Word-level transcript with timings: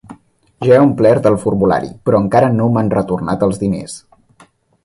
Ja 0.67 0.71
he 0.77 0.79
omplert 0.85 1.27
el 1.31 1.37
formulari, 1.43 1.91
però 2.09 2.23
encara 2.25 2.51
no 2.57 2.71
m'han 2.79 2.93
retornat 2.97 3.49
els 3.49 3.65
diners. 3.67 3.99